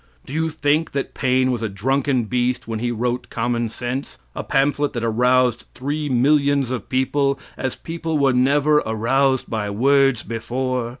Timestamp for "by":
9.47-9.69